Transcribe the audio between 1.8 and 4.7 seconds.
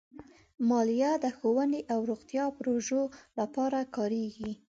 او روغتیا پروژو لپاره کارېږي.